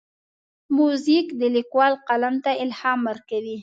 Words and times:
موزیک 0.77 1.27
د 1.41 1.41
لیکوال 1.55 1.93
قلم 2.07 2.35
ته 2.43 2.51
الهام 2.63 2.99
ورکوي. 3.09 3.57